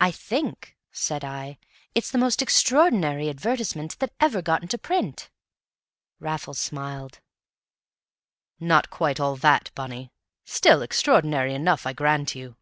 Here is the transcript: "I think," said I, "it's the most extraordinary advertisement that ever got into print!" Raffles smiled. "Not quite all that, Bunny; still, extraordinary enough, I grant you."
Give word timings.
"I 0.00 0.10
think," 0.10 0.76
said 0.90 1.22
I, 1.22 1.58
"it's 1.94 2.10
the 2.10 2.18
most 2.18 2.42
extraordinary 2.42 3.28
advertisement 3.28 3.96
that 4.00 4.12
ever 4.18 4.42
got 4.42 4.62
into 4.62 4.78
print!" 4.78 5.30
Raffles 6.18 6.58
smiled. 6.58 7.20
"Not 8.58 8.90
quite 8.90 9.20
all 9.20 9.36
that, 9.36 9.70
Bunny; 9.76 10.10
still, 10.44 10.82
extraordinary 10.82 11.54
enough, 11.54 11.86
I 11.86 11.92
grant 11.92 12.34
you." 12.34 12.56